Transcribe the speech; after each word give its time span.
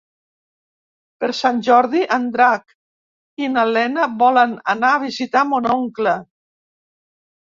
Per 1.23 1.27
Sant 1.39 1.57
Jordi 1.65 1.99
en 2.15 2.23
Drac 2.37 2.73
i 3.47 3.49
na 3.57 3.65
Lena 3.73 4.07
volen 4.23 4.55
anar 4.75 4.95
a 4.95 5.03
visitar 5.05 5.45
mon 5.51 5.69
oncle. 5.75 6.15